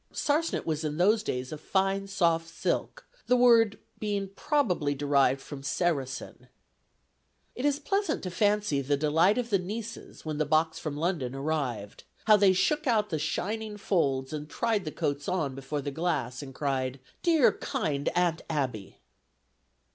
[0.11, 5.61] Sarcenet was in those days "a fine soft silk," the word being "probably derived from
[5.61, 6.47] 'Saracen.'"
[7.53, 11.35] It is pleasant to fancy the delight of the nieces when the box from London
[11.35, 12.03] arrived.
[12.25, 16.41] How they shook out the shining folds and tried the coats on before the glass,
[16.41, 18.97] and cried, "Dear, kind Aunt Abby!"